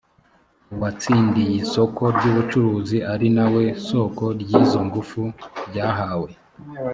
[0.73, 5.21] uwatsindiy isoko ryubucuruzi ari na we soko ry izo ngufu
[5.69, 6.29] ryahawe